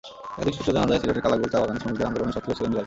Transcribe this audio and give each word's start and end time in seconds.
একাধিক 0.35 0.53
সূত্রে 0.55 0.75
জানা 0.77 0.87
যায়, 0.91 0.99
সিলেটের 1.01 1.23
কালাগুল 1.25 1.49
চা-বাগানে 1.53 1.79
শ্রমিকদের 1.81 2.07
আন্দোলনে 2.07 2.35
সক্রিয় 2.37 2.55
ছিলেন 2.57 2.71
জয়। 2.73 2.79